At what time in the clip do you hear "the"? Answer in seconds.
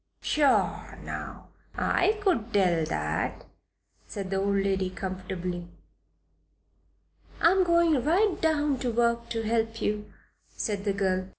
4.31-4.37, 10.85-10.93